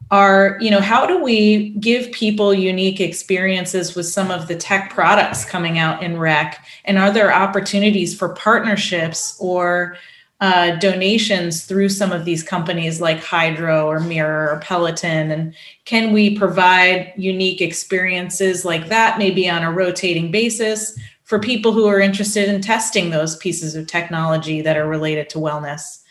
[0.10, 4.94] are you know how do we give people unique experiences with some of the tech
[4.94, 6.66] products coming out in rec?
[6.86, 9.98] And are there opportunities for partnerships or
[10.40, 16.14] uh, donations through some of these companies like Hydrow or mirror or peloton and can
[16.14, 22.00] we provide unique experiences like that maybe on a rotating basis for people who are
[22.00, 26.04] interested in testing those pieces of technology that are related to wellness?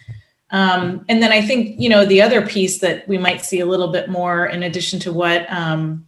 [0.50, 3.66] Um, and then I think, you know, the other piece that we might see a
[3.66, 6.06] little bit more, in addition to what um,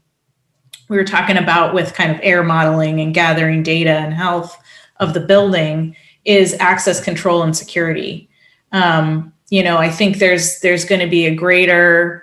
[0.88, 4.60] we were talking about with kind of air modeling and gathering data and health
[5.00, 5.96] of the building,
[6.28, 8.28] is access control and security.
[8.72, 12.22] Um, you know, I think there's there's going to be a greater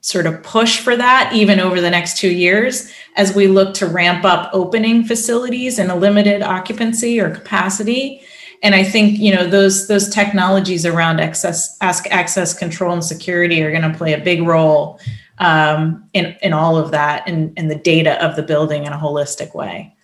[0.00, 3.86] sort of push for that even over the next two years as we look to
[3.86, 8.20] ramp up opening facilities in a limited occupancy or capacity.
[8.62, 13.62] And i think you know those those technologies around access ask access control and security
[13.62, 15.00] are going to play a big role
[15.38, 18.98] um, in in all of that and in the data of the building in a
[18.98, 19.94] holistic way.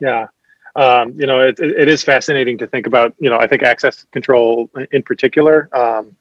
[0.00, 0.28] Yeah
[0.76, 4.06] um, you know it, it is fascinating to think about you know i think access
[4.12, 6.16] control in particular um,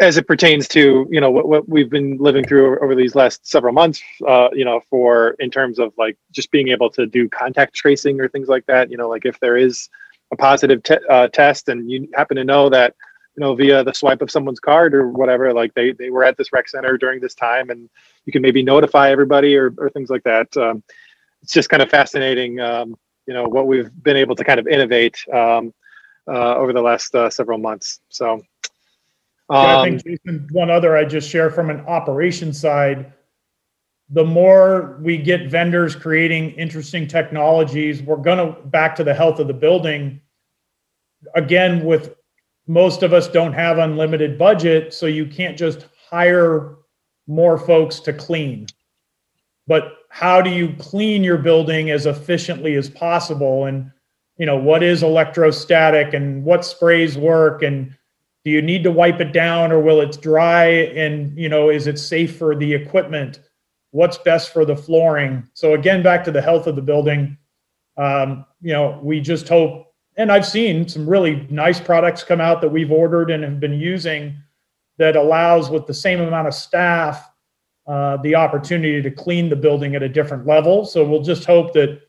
[0.00, 3.46] as it pertains to you know what, what we've been living through over these last
[3.46, 7.28] several months uh, you know for in terms of like just being able to do
[7.28, 9.88] contact tracing or things like that you know like if there is
[10.32, 12.94] a positive te- uh, test and you happen to know that
[13.36, 16.36] you know via the swipe of someone's card or whatever like they they were at
[16.36, 17.88] this rec center during this time and
[18.24, 20.82] you can maybe notify everybody or, or things like that um,
[21.44, 24.66] it's just kind of fascinating um, you know what we've been able to kind of
[24.66, 25.72] innovate um,
[26.26, 28.42] uh, over the last uh, several months so
[29.50, 33.12] yeah, I um, think Jason, one other I just share from an operation side,
[34.08, 39.46] the more we get vendors creating interesting technologies, we're gonna back to the health of
[39.46, 40.20] the building.
[41.34, 42.14] Again, with
[42.66, 46.76] most of us don't have unlimited budget, so you can't just hire
[47.26, 48.66] more folks to clean.
[49.66, 53.64] But how do you clean your building as efficiently as possible?
[53.64, 53.90] And
[54.38, 57.64] you know, what is electrostatic and what sprays work?
[57.64, 57.92] And
[58.44, 60.66] do you need to wipe it down or will it dry?
[60.66, 63.40] And you know is it safe for the equipment?
[63.90, 65.48] What's best for the flooring?
[65.54, 67.36] So again back to the health of the building.
[67.96, 72.60] Um, you know we just hope and i've seen some really nice products come out
[72.60, 74.36] that we've ordered and have been using
[74.98, 77.30] that allows with the same amount of staff
[77.86, 80.84] uh, the opportunity to clean the building at a different level.
[80.84, 82.00] So we'll just hope that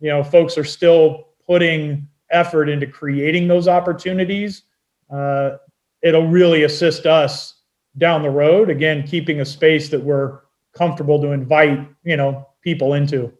[0.00, 4.62] you know folks are still putting effort into creating those opportunities.
[5.10, 5.56] Uh,
[6.02, 7.54] it'll really assist us
[7.98, 8.70] down the road.
[8.70, 10.40] Again keeping a space that we're
[10.72, 13.32] comfortable to invite you know people into.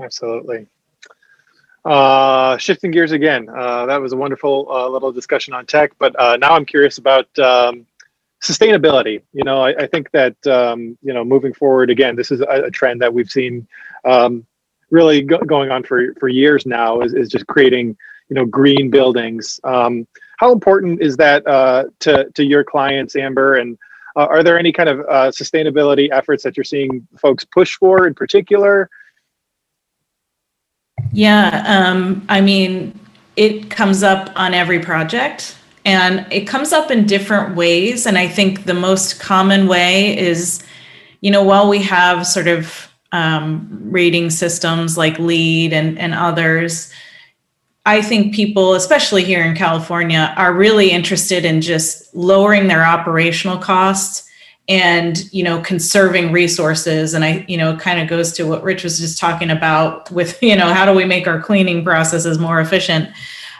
[0.00, 0.66] Absolutely.
[1.84, 6.18] Uh, shifting gears again, uh, that was a wonderful uh, little discussion on tech, but
[6.18, 7.86] uh, now I'm curious about um,
[8.44, 9.22] sustainability.
[9.32, 12.64] You know, I, I think that um, you know moving forward again, this is a,
[12.64, 13.66] a trend that we've seen
[14.04, 14.46] um,
[14.90, 17.00] really go- going on for for years now.
[17.00, 17.96] Is, is just creating
[18.28, 19.58] you know green buildings.
[19.64, 20.06] Um,
[20.38, 23.56] how important is that uh, to to your clients, Amber?
[23.56, 23.78] And
[24.16, 28.06] uh, are there any kind of uh, sustainability efforts that you're seeing folks push for
[28.06, 28.90] in particular?
[31.12, 32.98] Yeah, um, I mean,
[33.36, 38.06] it comes up on every project and it comes up in different ways.
[38.06, 40.62] And I think the most common way is,
[41.20, 46.92] you know, while we have sort of um, rating systems like LEED and, and others,
[47.86, 53.58] I think people, especially here in California, are really interested in just lowering their operational
[53.58, 54.24] costs
[54.66, 58.62] and you know conserving resources and i you know it kind of goes to what
[58.62, 62.38] rich was just talking about with you know how do we make our cleaning processes
[62.38, 63.10] more efficient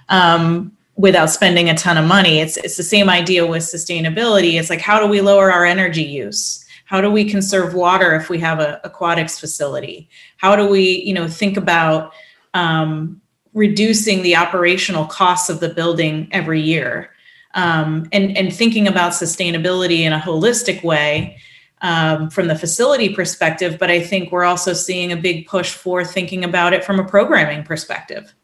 [0.08, 4.70] um, without spending a ton of money it's it's the same idea with sustainability it's
[4.70, 8.38] like how do we lower our energy use how do we conserve water if we
[8.38, 12.12] have a aquatics facility how do we you know think about
[12.54, 13.20] um,
[13.54, 17.10] reducing the operational costs of the building every year
[17.54, 21.38] um, and, and thinking about sustainability in a holistic way
[21.82, 23.78] um, from the facility perspective.
[23.78, 27.04] But I think we're also seeing a big push for thinking about it from a
[27.04, 28.34] programming perspective.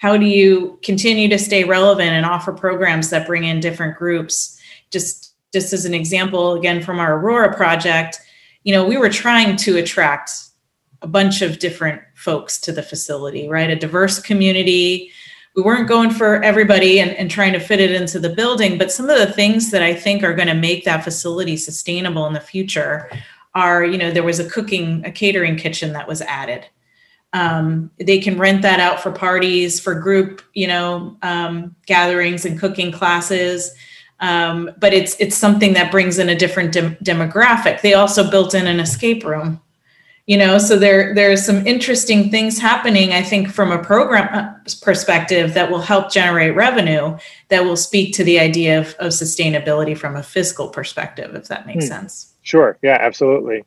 [0.00, 4.58] How do you continue to stay relevant and offer programs that bring in different groups?
[4.90, 8.20] Just just as an example, again from our Aurora project,
[8.64, 10.30] you know, we were trying to attract
[11.02, 13.68] a bunch of different folks to the facility, right?
[13.68, 15.12] A diverse community,
[15.54, 18.92] we weren't going for everybody and, and trying to fit it into the building but
[18.92, 22.32] some of the things that i think are going to make that facility sustainable in
[22.32, 23.10] the future
[23.54, 26.66] are you know there was a cooking a catering kitchen that was added
[27.32, 32.58] um, they can rent that out for parties for group you know um, gatherings and
[32.58, 33.72] cooking classes.
[34.20, 37.80] Um, but it's it's something that brings in a different dem- demographic.
[37.80, 39.60] They also built in an escape room
[40.30, 44.52] you know so there there's some interesting things happening i think from a program uh,
[44.80, 47.16] perspective that will help generate revenue
[47.48, 51.66] that will speak to the idea of, of sustainability from a fiscal perspective if that
[51.66, 51.88] makes hmm.
[51.88, 52.34] sense.
[52.42, 52.78] Sure.
[52.80, 53.64] Yeah absolutely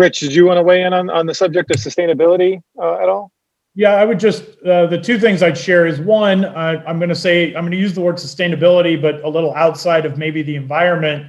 [0.00, 3.08] rich did you want to weigh in on, on the subject of sustainability uh, at
[3.08, 3.30] all
[3.74, 7.08] yeah i would just uh, the two things i'd share is one uh, i'm going
[7.08, 10.42] to say i'm going to use the word sustainability but a little outside of maybe
[10.42, 11.26] the environment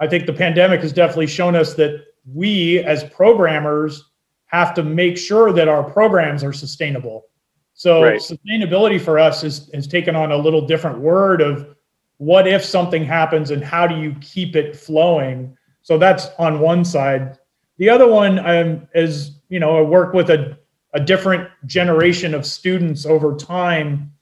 [0.00, 4.10] i think the pandemic has definitely shown us that we as programmers
[4.46, 7.26] have to make sure that our programs are sustainable.
[7.74, 8.20] So right.
[8.20, 11.76] sustainability for us is has taken on a little different word of
[12.18, 15.56] what if something happens and how do you keep it flowing?
[15.82, 17.38] So that's on one side.
[17.80, 20.58] The other one um, is, you know, I work with a,
[20.92, 24.12] a different generation of students over time.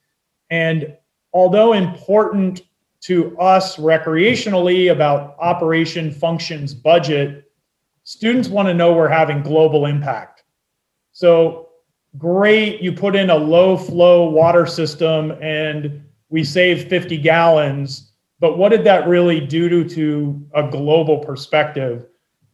[0.49, 0.97] And
[1.33, 2.63] although important
[3.01, 7.51] to us recreationally about operation functions budget,
[8.05, 10.45] students want to know we're having global impact.
[11.11, 11.71] So
[12.17, 18.57] great, you put in a low flow water system and we save 50 gallons, but
[18.57, 22.07] what did that really do to, to a global perspective?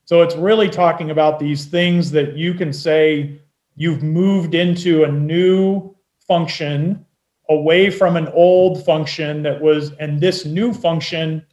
[0.04, 3.40] So it's really talking about these things that you can say
[3.76, 5.94] you've moved into a new
[6.26, 7.04] function
[7.48, 11.44] away from an old function that was, and this new function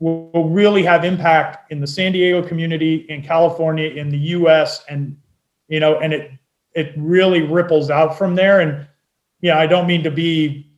[0.00, 5.16] will, really have impact in the San Diego community, in California, in the US, and
[5.68, 6.32] you know, and it
[6.74, 8.60] it really ripples out from there.
[8.60, 8.88] And
[9.40, 10.72] yeah, I don't mean to be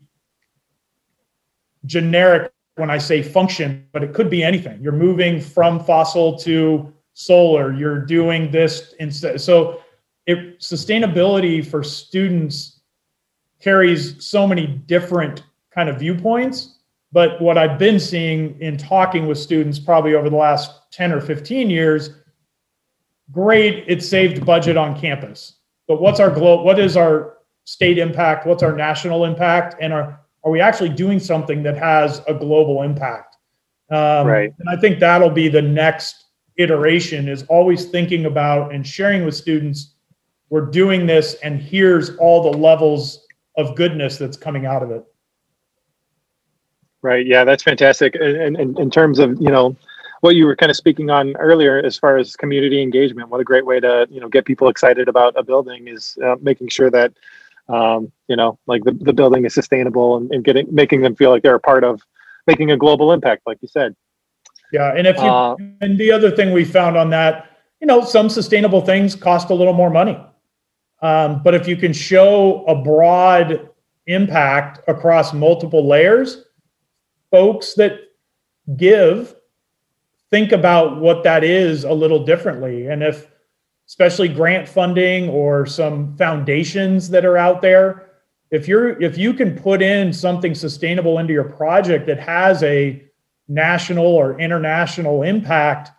[1.87, 4.81] generic when I say function, but it could be anything.
[4.83, 7.73] You're moving from fossil to solar.
[7.73, 9.41] You're doing this instead.
[9.41, 9.81] So,
[10.27, 12.81] it sustainability for students
[13.61, 15.43] carries so many different
[15.75, 16.79] kind of viewpoints.
[17.13, 21.21] But what I've been seeing in talking with students probably over the last 10 or
[21.21, 22.11] 15 years,
[23.31, 25.57] great, it saved budget on campus.
[25.87, 28.47] But what's our glo- what is our state impact?
[28.47, 29.77] What's our national impact?
[29.81, 33.37] And are, are we actually doing something that has a global impact?
[33.91, 34.53] Um, Right.
[34.59, 36.25] And I think that'll be the next
[36.57, 39.95] iteration is always thinking about and sharing with students,
[40.51, 43.27] we're doing this and here's all the levels
[43.57, 45.05] of goodness that's coming out of it.
[47.03, 47.27] Right.
[47.27, 48.15] Yeah, that's fantastic.
[48.15, 49.77] And in, in terms of, you know,
[50.21, 53.45] what you were kind of speaking on earlier as far as community engagement, what a
[53.45, 56.91] great way to, you know, get people excited about a building is uh, making sure
[56.91, 57.13] that,
[57.69, 61.31] um, you know, like the, the building is sustainable and, and getting, making them feel
[61.31, 62.03] like they're a part of
[62.47, 63.95] making a global impact, like you said.
[64.73, 68.05] Yeah, and if you Uh, and the other thing we found on that, you know,
[68.05, 70.19] some sustainable things cost a little more money.
[71.03, 73.69] Um, but if you can show a broad
[74.07, 76.45] impact across multiple layers,
[77.31, 77.99] folks that
[78.77, 79.35] give
[80.31, 82.87] think about what that is a little differently.
[82.87, 83.27] And if
[83.93, 88.07] especially grant funding or some foundations that are out there,
[88.51, 93.05] if you're if you can put in something sustainable into your project that has a
[93.49, 95.91] national or international impact,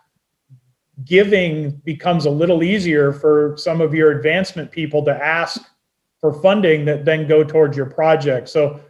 [1.04, 5.62] giving becomes a little easier for some of your advancement people to ask
[6.20, 8.48] for funding that then go towards your project.
[8.48, 8.80] So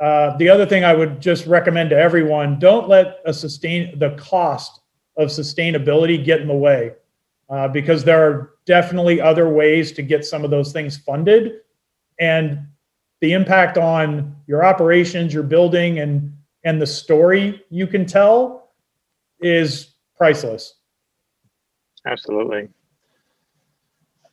[0.00, 4.10] uh, the other thing I would just recommend to everyone: don't let a sustain the
[4.16, 4.80] cost
[5.16, 6.94] of sustainability get in the way,
[7.52, 11.60] uh, because there are definitely other ways to get some of those things funded,
[12.18, 12.66] and
[13.20, 16.32] the impact on your operations, your building, and
[16.64, 18.70] and the story you can tell
[19.40, 20.76] is priceless.
[22.06, 22.68] Absolutely.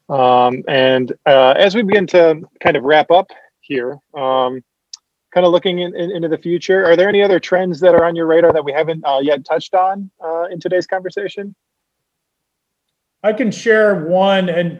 [0.07, 4.63] Um, and uh, as we begin to kind of wrap up here, um,
[5.33, 8.05] kind of looking in, in- into the future, are there any other trends that are
[8.05, 11.53] on your radar that we haven't uh, yet touched on uh, in today's conversation?
[13.23, 14.79] I can share one, and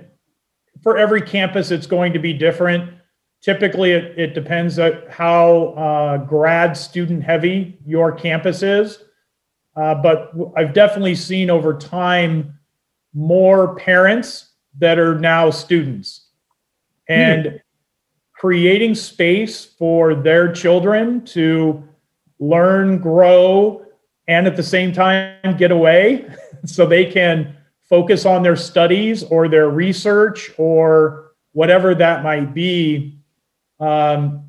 [0.82, 2.94] for every campus, it's going to be different.
[3.42, 9.04] Typically, it, it depends on how uh, grad student heavy your campus is.
[9.76, 12.60] Uh, but I've definitely seen over time
[13.14, 16.28] more parents that are now students
[17.08, 17.62] and
[18.34, 21.84] creating space for their children to
[22.40, 23.86] learn, grow,
[24.28, 26.30] and at the same time get away
[26.66, 27.56] so they can
[27.90, 33.20] focus on their studies or their research or whatever that might be.
[33.80, 34.46] Um,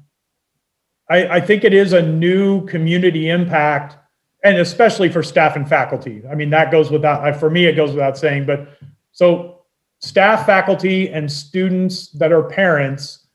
[1.09, 3.97] I, I think it is a new community impact,
[4.45, 6.23] and especially for staff and faculty.
[6.31, 8.69] I mean, that goes without, for me, it goes without saying, but
[9.13, 9.63] so
[10.01, 13.27] staff, faculty, and students that are parents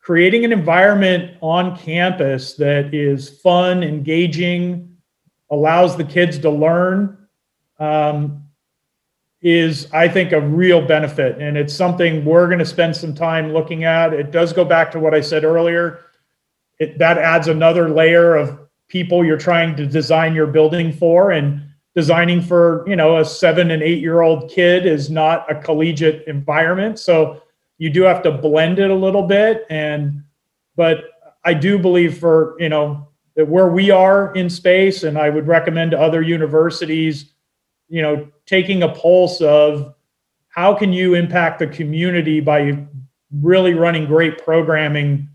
[0.00, 4.96] creating an environment on campus that is fun, engaging,
[5.50, 7.16] allows the kids to learn
[7.78, 8.41] um,
[9.42, 11.38] is, I think, a real benefit.
[11.40, 14.12] And it's something we're going to spend some time looking at.
[14.12, 16.00] It does go back to what I said earlier.
[16.78, 21.62] It, that adds another layer of people you're trying to design your building for and
[21.94, 26.26] designing for you know a seven and eight year old kid is not a collegiate
[26.26, 27.42] environment so
[27.78, 30.22] you do have to blend it a little bit and
[30.76, 31.04] but
[31.44, 35.46] i do believe for you know that where we are in space and i would
[35.46, 37.32] recommend to other universities
[37.92, 39.94] you know taking a pulse of
[40.48, 42.86] how can you impact the community by
[43.40, 45.28] really running great programming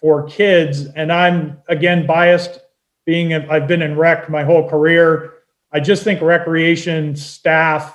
[0.00, 0.86] for kids.
[0.96, 2.60] And i'm again biased
[3.04, 5.34] being i've been in rec my whole career.
[5.70, 7.94] I just think recreation staff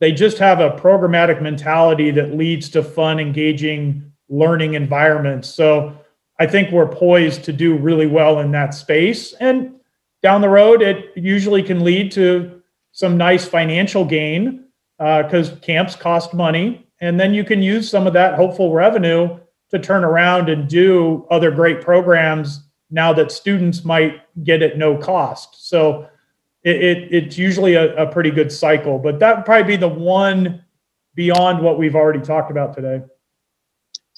[0.00, 5.48] they just have a programmatic mentality that leads to fun engaging learning environments.
[5.48, 5.96] So
[6.38, 9.32] i think we're poised to do really well in that space.
[9.40, 9.76] And
[10.22, 12.57] down the road it usually can lead to
[12.98, 14.64] some nice financial gain
[14.98, 19.38] because camps cost money and then you can use some of that hopeful revenue
[19.70, 24.98] to turn around and do other great programs now that students might get at no
[24.98, 26.08] cost so
[26.64, 29.86] it, it it's usually a, a pretty good cycle but that would probably be the
[29.86, 30.60] one
[31.14, 33.00] beyond what we've already talked about today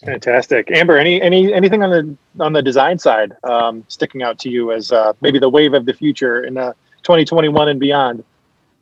[0.07, 0.97] Fantastic, Amber.
[0.97, 4.91] Any any anything on the on the design side um, sticking out to you as
[4.91, 6.73] uh, maybe the wave of the future in uh,
[7.03, 8.25] 2021 and beyond?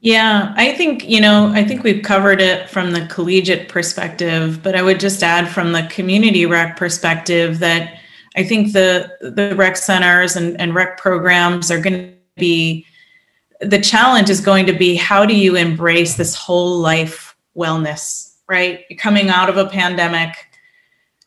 [0.01, 4.77] Yeah, I think, you know, I think we've covered it from the collegiate perspective, but
[4.77, 7.99] I would just add from the community rec perspective that
[8.37, 12.87] I think the the rec centers and, and rec programs are going to be
[13.61, 18.85] the challenge is going to be how do you embrace this whole life wellness, right?
[18.99, 20.37] Coming out of a pandemic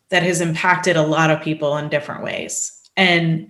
[0.08, 2.80] that has impacted a lot of people in different ways.
[2.96, 3.48] And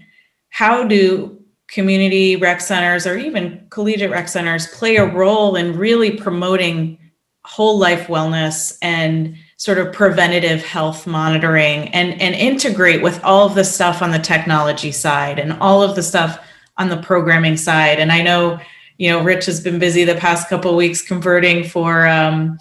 [0.51, 1.42] how do
[1.73, 6.99] community rec centers or even collegiate rec centers play a role in really promoting
[7.45, 13.55] whole life wellness and sort of preventative health monitoring and, and integrate with all of
[13.55, 16.39] the stuff on the technology side and all of the stuff
[16.77, 17.99] on the programming side.
[17.99, 18.61] And I know,
[18.99, 22.59] you know, Rich has been busy the past couple weeks converting for um,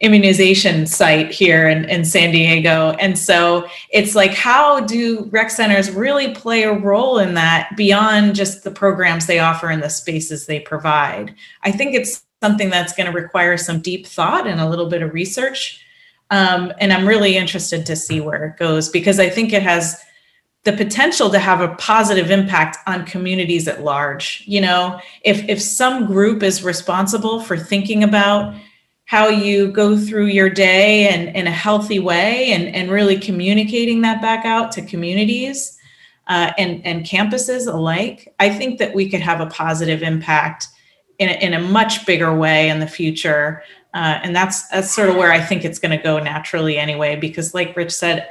[0.00, 2.90] immunization site here in, in San Diego.
[3.00, 8.36] And so it's like, how do rec centers really play a role in that beyond
[8.36, 11.34] just the programs they offer and the spaces they provide?
[11.62, 15.02] I think it's something that's going to require some deep thought and a little bit
[15.02, 15.84] of research.
[16.30, 20.00] Um, and I'm really interested to see where it goes because I think it has
[20.64, 24.44] the potential to have a positive impact on communities at large.
[24.46, 28.54] You know, if if some group is responsible for thinking about
[29.08, 34.02] how you go through your day and in a healthy way and, and really communicating
[34.02, 35.78] that back out to communities
[36.26, 40.66] uh, and, and campuses alike, I think that we could have a positive impact
[41.18, 43.62] in a, in a much bigger way in the future.
[43.94, 47.16] Uh, and that's that's sort of where I think it's going to go naturally anyway,
[47.16, 48.30] because like Rich said,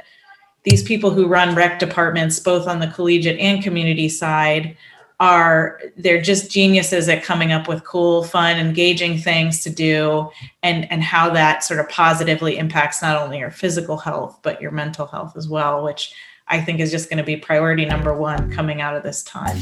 [0.62, 4.76] these people who run rec departments, both on the collegiate and community side,
[5.20, 10.30] are they're just geniuses at coming up with cool fun engaging things to do
[10.62, 14.70] and and how that sort of positively impacts not only your physical health but your
[14.70, 16.14] mental health as well which
[16.46, 19.58] i think is just going to be priority number one coming out of this time.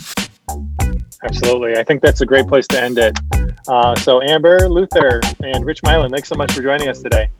[1.24, 1.76] Absolutely.
[1.76, 3.18] I think that's a great place to end it.
[3.66, 7.30] Uh, so amber luther and rich Mylin thanks so much for joining us today.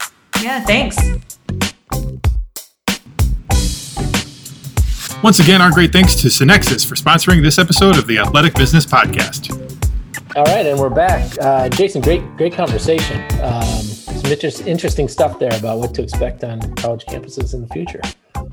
[0.43, 0.97] Yeah thanks
[5.27, 8.87] Once again, our great thanks to Synexis for sponsoring this episode of the Athletic Business
[8.87, 9.51] Podcast.
[10.37, 11.37] All right, and we're back.
[11.41, 13.21] Uh, Jason, great, great conversation.
[13.43, 17.67] Um, some inter- interesting stuff there about what to expect on college campuses in the
[17.75, 18.01] future.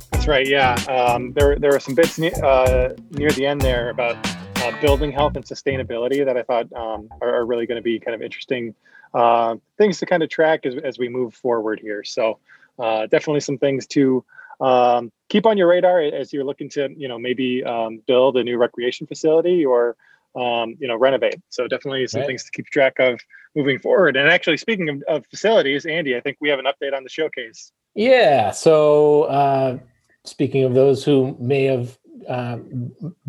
[0.09, 0.47] That's right.
[0.47, 4.17] Yeah, um, there there are some bits ne- uh, near the end there about
[4.63, 7.99] uh, building health and sustainability that I thought um, are, are, really going to be
[7.99, 8.73] kind of interesting
[9.13, 12.03] uh, things to kind of track as as we move forward here.
[12.03, 12.39] So
[12.79, 14.25] uh, definitely some things to
[14.59, 18.43] um, keep on your radar as you're looking to, you know, maybe um, build a
[18.43, 19.95] new recreation facility or,
[20.35, 21.41] um, you know, renovate.
[21.49, 22.27] So definitely some right.
[22.27, 23.19] things to keep track of
[23.55, 24.15] moving forward.
[24.15, 27.09] And actually, speaking of, of, facilities, Andy, I think we have an update on the
[27.09, 27.71] showcase.
[27.95, 28.51] Yeah.
[28.51, 29.79] So uh,
[30.23, 31.97] speaking of those who may have
[32.29, 32.57] uh,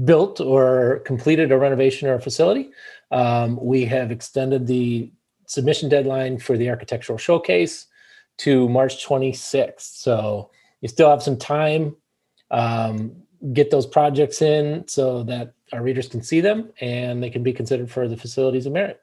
[0.05, 2.71] built or completed a renovation or a facility,
[3.13, 5.11] um, we have extended the
[5.47, 7.87] submission deadline for the architectural showcase
[8.37, 9.81] to March 26th.
[9.81, 10.51] So
[10.85, 11.97] you still have some time.
[12.51, 13.17] Um,
[13.55, 17.55] get those projects in so that our readers can see them and they can be
[17.55, 19.01] considered for the facilities of merit.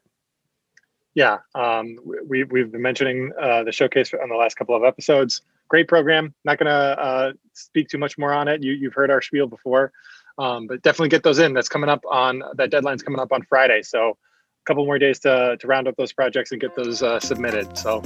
[1.15, 5.41] Yeah, um, we, we've been mentioning uh, the showcase on the last couple of episodes.
[5.69, 6.35] Great program.
[6.45, 8.61] Not going to uh, speak too much more on it.
[8.61, 9.91] You, you've heard our spiel before,
[10.37, 11.53] um, but definitely get those in.
[11.55, 13.81] That's coming up on that deadline's coming up on Friday.
[13.81, 14.17] So
[14.65, 17.77] couple more days to, to round up those projects and get those uh, submitted.
[17.77, 18.03] So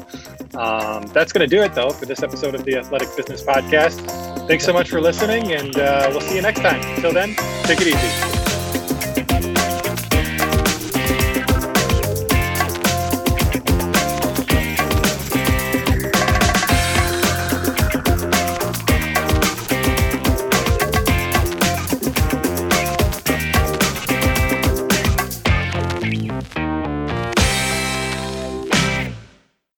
[0.55, 3.99] um, that's going to do it, though, for this episode of the Athletic Business Podcast.
[4.47, 6.81] Thanks so much for listening, and uh, we'll see you next time.
[6.95, 8.34] Until then, take it easy.